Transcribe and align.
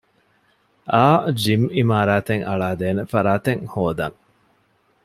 އައު 0.93 1.19
ޖިމް 1.41 1.67
އިމާރާތެއް 1.77 2.43
އަޅައިދޭނޭ 2.49 3.01
ފަރާތެއް 3.13 3.63
ހޯދަން 3.73 4.17